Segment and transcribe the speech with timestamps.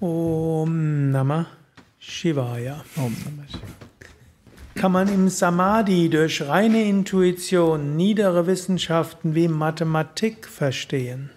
[0.00, 1.46] Om Namah
[2.00, 2.82] Shivaya.
[2.96, 3.80] Om Namah Shivaya.
[4.74, 11.28] Kann man im Samadhi durch reine Intuition niedere Wissenschaften wie Mathematik verstehen?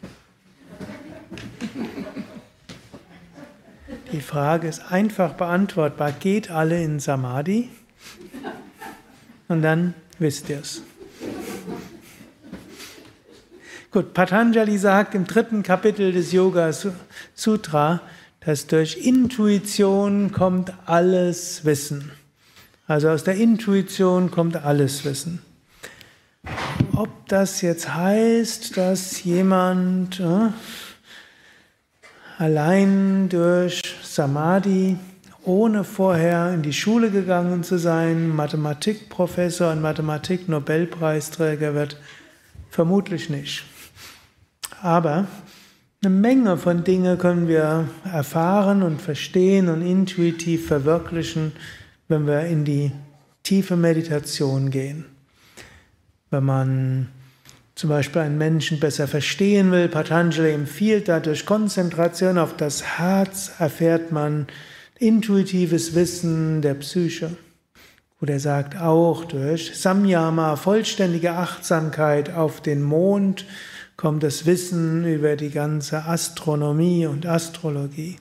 [4.14, 6.14] Die Frage ist einfach beantwortbar.
[6.14, 7.68] Geht alle in Samadhi?
[9.50, 10.84] Und dann wisst ihr es.
[13.92, 16.72] Gut, Patanjali sagt im dritten Kapitel des Yoga
[17.36, 18.02] Sutra,
[18.46, 22.12] dass durch Intuition kommt alles Wissen.
[22.88, 25.42] Also aus der Intuition kommt alles Wissen.
[26.96, 30.50] Ob das jetzt heißt, dass jemand äh,
[32.38, 34.98] allein durch Samadhi,
[35.44, 41.98] ohne vorher in die Schule gegangen zu sein, Mathematikprofessor und Mathematik-Nobelpreisträger wird,
[42.70, 43.64] vermutlich nicht.
[44.82, 45.28] Aber
[46.06, 51.54] eine Menge von Dingen können wir erfahren und verstehen und intuitiv verwirklichen,
[52.10, 52.92] wenn wir in die
[53.44, 55.06] tiefe Meditation gehen.
[56.30, 57.08] Wenn man
[57.76, 64.12] zum Beispiel einen Menschen besser verstehen will, Patanjali empfiehlt dadurch Konzentration auf das Herz, erfährt
[64.12, 64.48] man
[65.00, 67.38] intuitives Wissen der Psyche.
[68.22, 73.46] Oder er sagt auch durch Samyama, vollständige Achtsamkeit auf den Mond,
[74.04, 78.18] kommt das Wissen über die ganze Astronomie und Astrologie.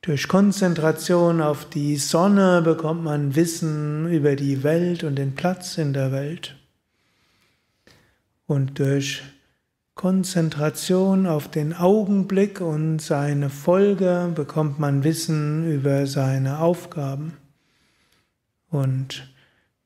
[0.00, 5.92] Durch Konzentration auf die Sonne bekommt man Wissen über die Welt und den Platz in
[5.92, 6.56] der Welt.
[8.48, 9.22] Und durch
[9.94, 17.34] Konzentration auf den Augenblick und seine Folge bekommt man Wissen über seine Aufgaben.
[18.68, 19.32] Und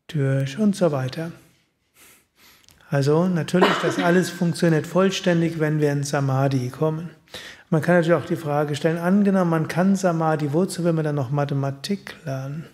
[0.06, 1.32] durch und so weiter.
[2.90, 7.10] Also natürlich, das alles funktioniert vollständig, wenn wir in Samadhi kommen.
[7.68, 11.16] Man kann natürlich auch die Frage stellen, angenommen, man kann Samadhi, wozu will man dann
[11.16, 12.64] noch Mathematik lernen?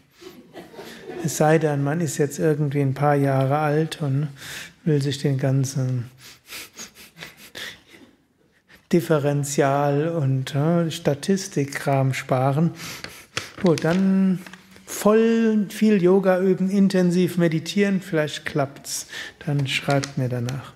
[1.24, 4.28] Es sei denn, man ist jetzt irgendwie ein paar Jahre alt und
[4.84, 6.10] will sich den ganzen
[8.92, 12.70] Differential- und äh, Statistikkram sparen.
[13.62, 14.38] Gut, dann
[14.94, 19.06] voll viel Yoga üben, intensiv meditieren, vielleicht klappt's.
[19.44, 20.72] Dann schreibt mir danach.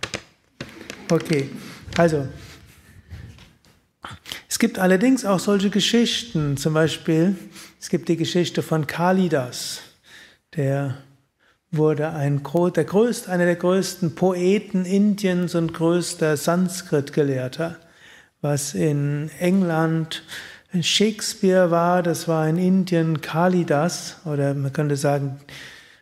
[1.10, 1.48] Okay,
[1.96, 2.28] also
[4.48, 6.56] es gibt allerdings auch solche Geschichten.
[6.56, 7.36] Zum Beispiel,
[7.80, 9.80] es gibt die Geschichte von Kalidas.
[10.56, 10.98] Der
[11.70, 12.42] wurde ein,
[12.74, 17.76] der größte, einer der größten Poeten Indiens und größter Sanskrit-Gelehrter.
[18.40, 20.22] Was in England
[20.80, 25.40] Shakespeare war, das war in Indien Kalidas, oder man könnte sagen,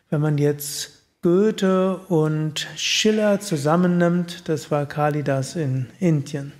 [0.09, 0.91] wenn man jetzt
[1.21, 6.51] Goethe und Schiller zusammennimmt, das war Kalidas in Indien.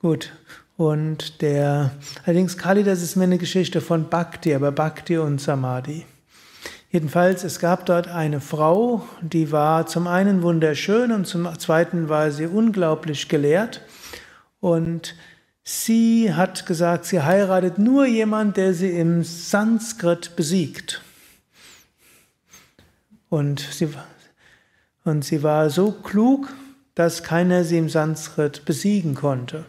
[0.00, 0.32] Gut,
[0.76, 1.92] und der,
[2.24, 6.06] allerdings Kalidas ist mir eine Geschichte von Bhakti, aber Bhakti und Samadhi.
[6.90, 12.32] Jedenfalls, es gab dort eine Frau, die war zum einen wunderschön und zum zweiten war
[12.32, 13.82] sie unglaublich gelehrt.
[14.58, 15.14] Und
[15.72, 21.00] Sie hat gesagt, sie heiratet nur jemand, der sie im Sanskrit besiegt.
[23.28, 23.88] Und sie,
[25.04, 26.48] und sie war so klug,
[26.96, 29.64] dass keiner sie im Sanskrit besiegen konnte.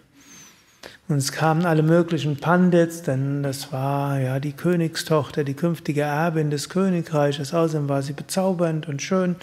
[1.07, 6.49] Und es kamen alle möglichen Pandits, denn das war ja die Königstochter, die künftige Erbin
[6.49, 7.53] des Königreiches.
[7.53, 9.35] Außerdem war sie bezaubernd und schön.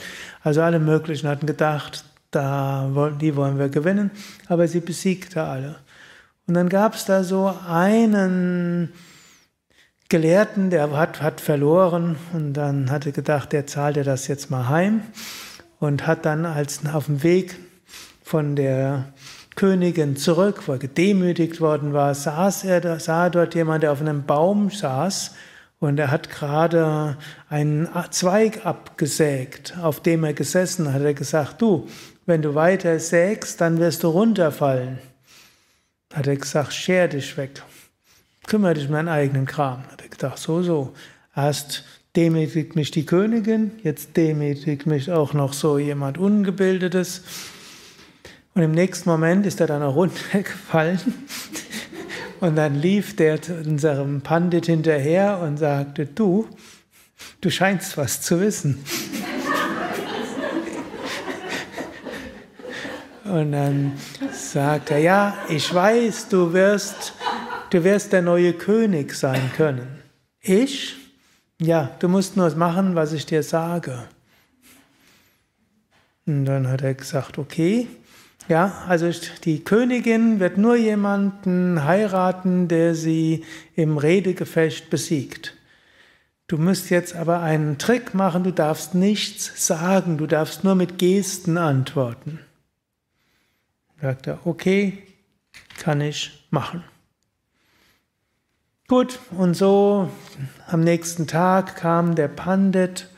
[0.42, 4.10] Also alle möglichen hatten gedacht, da, die wollen wir gewinnen.
[4.48, 5.76] Aber sie besiegte alle.
[6.48, 8.90] Und dann gab es da so einen
[10.08, 12.16] Gelehrten, der hat, hat verloren.
[12.32, 15.02] Und dann hatte gedacht, der zahlt er das jetzt mal heim.
[15.78, 17.56] Und hat dann als auf dem Weg
[18.22, 19.12] von der
[19.56, 24.00] Königin zurück, wo er gedemütigt worden war, saß er da, sah dort jemand, der auf
[24.00, 25.34] einem Baum saß.
[25.80, 27.18] Und er hat gerade
[27.50, 31.02] einen Zweig abgesägt, auf dem er gesessen hat.
[31.02, 31.86] Er gesagt, du,
[32.24, 34.98] wenn du weiter sägst, dann wirst du runterfallen
[36.12, 37.62] hat er gesagt, scher dich weg,
[38.46, 39.84] kümmere dich um deinen eigenen Kram.
[39.90, 40.94] Hat er gedacht, so, so.
[41.36, 41.84] Erst
[42.16, 47.22] demütigt mich die Königin, jetzt demütigt mich auch noch so jemand Ungebildetes.
[48.54, 50.98] Und im nächsten Moment ist er dann auch runtergefallen.
[52.40, 56.48] Und dann lief der unserem Pandit hinterher und sagte, du,
[57.40, 58.84] du scheinst was zu wissen.
[63.28, 63.92] Und dann
[64.32, 67.12] sagt er, ja, ich weiß, du wirst,
[67.70, 69.86] du wirst der neue König sein können.
[70.40, 70.96] Ich?
[71.60, 74.04] Ja, du musst nur machen, was ich dir sage.
[76.24, 77.86] Und dann hat er gesagt, okay.
[78.48, 79.10] Ja, also
[79.44, 85.54] die Königin wird nur jemanden heiraten, der sie im Redegefecht besiegt.
[86.46, 90.96] Du musst jetzt aber einen Trick machen, du darfst nichts sagen, du darfst nur mit
[90.96, 92.38] Gesten antworten.
[94.00, 94.98] Sagt er, okay,
[95.78, 96.84] kann ich machen.
[98.86, 100.08] Gut, und so
[100.66, 103.08] am nächsten Tag kam der Pandit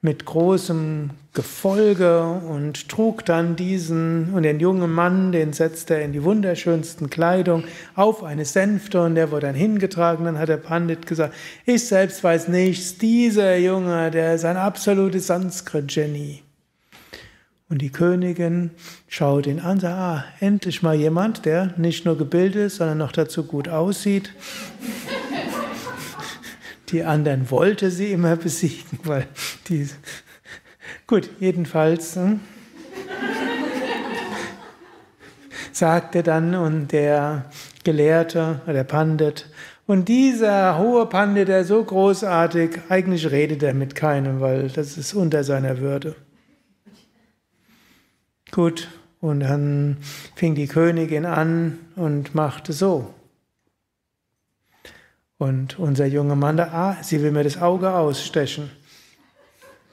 [0.00, 6.12] mit großem Gefolge und trug dann diesen und den jungen Mann, den setzte er in
[6.12, 7.64] die wunderschönsten Kleidung
[7.96, 10.26] auf eine Sänfte und der wurde dann hingetragen.
[10.26, 11.34] Dann hat der Pandit gesagt,
[11.64, 16.45] ich selbst weiß nichts, dieser Junge, der ist ein absolutes Sanskrit-Genie.
[17.68, 18.70] Und die Königin
[19.08, 23.10] schaut ihn an sagt, ah, endlich mal jemand, der nicht nur gebildet ist, sondern noch
[23.10, 24.32] dazu gut aussieht.
[26.90, 29.26] Die anderen wollte sie immer besiegen, weil
[29.68, 29.88] die.
[31.08, 32.40] Gut, jedenfalls hm,
[35.72, 37.50] sagte dann und der
[37.82, 39.46] Gelehrte, der Pandit,
[39.88, 45.14] und dieser hohe Pandit, der so großartig, eigentlich redet er mit keinem, weil das ist
[45.14, 46.16] unter seiner Würde.
[48.56, 48.88] Gut,
[49.20, 49.98] und dann
[50.34, 53.12] fing die Königin an und machte so.
[55.36, 58.70] Und unser junger Mann, da, ah, sie will mir das Auge ausstechen.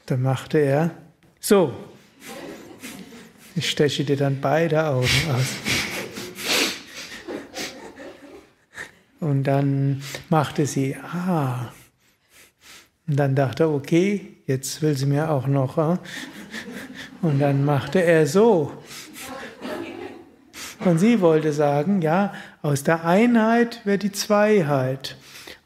[0.05, 0.91] Dann machte er
[1.41, 1.73] so.
[3.53, 5.55] Ich steche dir dann beide Augen aus.
[9.19, 11.73] Und dann machte sie, ah.
[13.07, 15.77] Und dann dachte er, okay, jetzt will sie mir auch noch.
[15.77, 15.99] Ah.
[17.23, 18.71] Und dann machte er so.
[20.83, 25.15] Und sie wollte sagen, ja, aus der Einheit wird die Zweiheit.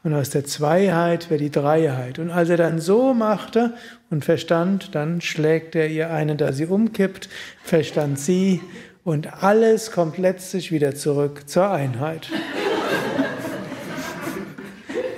[0.04, 2.20] Und aus der Zweiheit wird die Dreiheit.
[2.20, 3.74] Und als er dann so machte
[4.08, 7.28] und verstand, dann schlägt er ihr eine, da sie umkippt,
[7.64, 8.62] verstand sie
[9.02, 12.28] und alles kommt letztlich wieder zurück zur Einheit.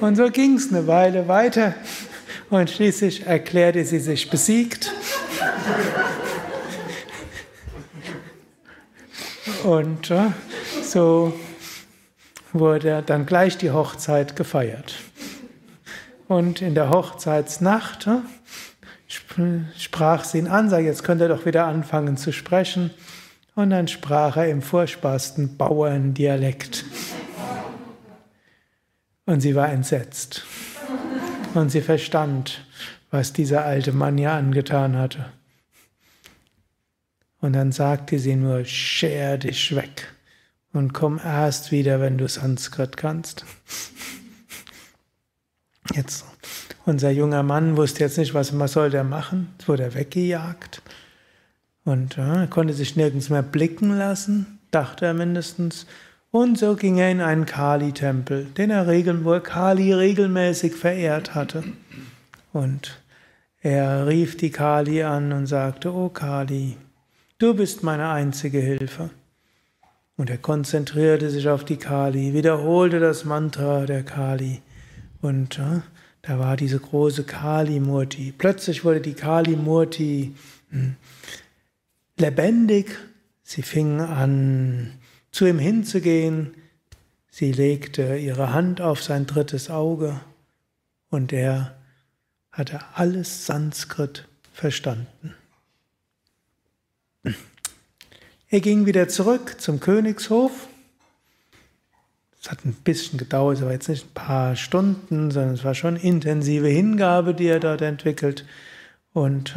[0.01, 1.75] Und so ging es eine Weile weiter
[2.49, 4.91] und schließlich erklärte sie sich besiegt.
[9.65, 10.31] Und äh,
[10.83, 11.33] so
[12.53, 14.95] wurde dann gleich die Hochzeit gefeiert.
[16.29, 18.21] Und in der Hochzeitsnacht äh,
[19.77, 22.91] sprach sie ihn an, sagte, jetzt könnt ihr doch wieder anfangen zu sprechen.
[23.55, 26.85] Und dann sprach er im furchtbarsten Bauerndialekt.
[29.27, 30.45] Und sie war entsetzt.
[31.55, 32.65] Und sie verstand,
[33.11, 35.27] was dieser alte Mann ihr angetan hatte.
[37.41, 40.13] Und dann sagte sie nur, scher dich weg
[40.73, 43.45] und komm erst wieder, wenn du Sanskrit kannst.
[45.95, 46.25] Jetzt,
[46.87, 49.49] unser junger Mann wusste jetzt nicht, was, was soll der machen.
[49.59, 50.83] Jetzt wurde er weggejagt
[51.85, 55.87] und ja, konnte sich nirgends mehr blicken lassen, dachte er mindestens.
[56.31, 61.65] Und so ging er in einen Kali-Tempel, den er regel, wo Kali regelmäßig verehrt hatte.
[62.53, 63.01] Und
[63.61, 66.77] er rief die Kali an und sagte, O Kali,
[67.41, 69.09] Du bist meine einzige Hilfe.
[70.19, 74.61] Und er konzentrierte sich auf die Kali, wiederholte das Mantra der Kali.
[75.23, 75.81] Und äh,
[76.21, 78.35] da war diese große Kali-Murti.
[78.37, 80.35] Plötzlich wurde die Kali-Murti
[80.69, 80.97] hm,
[82.19, 82.95] lebendig.
[83.43, 84.99] Sie fing an,
[85.33, 86.53] zu ihm hinzugehen.
[87.31, 90.21] Sie legte ihre Hand auf sein drittes Auge
[91.09, 91.75] und er
[92.53, 95.35] hatte alles Sanskrit verstanden.
[98.53, 100.67] Er ging wieder zurück zum Königshof.
[102.43, 105.77] Es hat ein bisschen gedauert, es war jetzt nicht ein paar Stunden, sondern es war
[105.77, 108.45] schon intensive Hingabe, die er dort entwickelt.
[109.13, 109.57] Und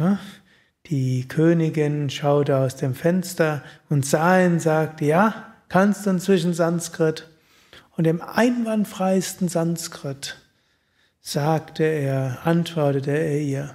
[0.86, 7.28] die Königin schaute aus dem Fenster und sah ihn, sagte, ja, kannst du inzwischen Sanskrit?
[7.96, 10.36] Und im einwandfreisten Sanskrit
[11.20, 13.74] sagte er, antwortete er ihr.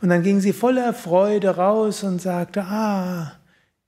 [0.00, 3.32] Und dann ging sie voller Freude raus und sagte, ah,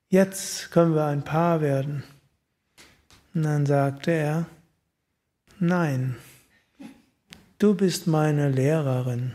[0.09, 2.05] jetzt können wir ein Paar werden.
[3.35, 4.47] Und dann sagte er,
[5.59, 6.17] nein,
[7.59, 9.33] du bist meine Lehrerin.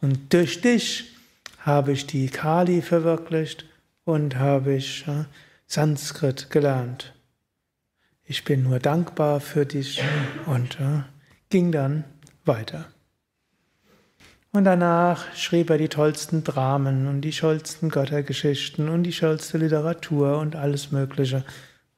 [0.00, 1.14] Und durch dich
[1.60, 3.66] habe ich die Kali verwirklicht
[4.04, 5.24] und habe ich äh,
[5.66, 7.14] Sanskrit gelernt.
[8.24, 10.02] Ich bin nur dankbar für dich
[10.46, 11.02] und äh,
[11.50, 12.04] ging dann
[12.44, 12.86] weiter.
[14.52, 20.38] Und danach schrieb er die tollsten Dramen und die tollsten Göttergeschichten und die tollste Literatur
[20.38, 21.42] und alles Mögliche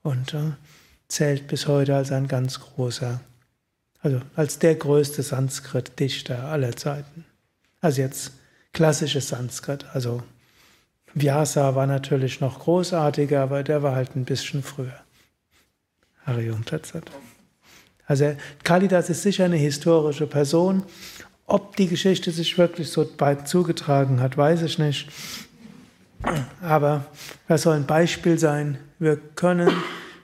[0.02, 0.52] und äh,
[1.08, 3.20] zählt bis heute als ein ganz großer,
[4.02, 7.24] also als der größte Sanskrit-Dichter aller Zeiten.
[7.80, 8.32] Also jetzt
[8.72, 10.22] klassisches Sanskrit, also
[11.12, 15.00] Vyasa war natürlich noch großartiger, aber der war halt ein bisschen früher.
[16.24, 17.10] Harium Tatsat.
[18.06, 20.84] Also Kalidas ist sicher eine historische Person.
[21.46, 25.08] Ob die Geschichte sich wirklich so weit zugetragen hat, weiß ich nicht.
[26.62, 27.06] Aber
[27.48, 28.78] das soll ein Beispiel sein.
[28.98, 29.70] Wir können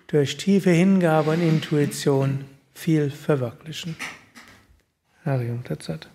[0.06, 3.96] durch tiefe Hingabe und Intuition viel verwirklichen.
[5.24, 6.08] Harium Tatsat.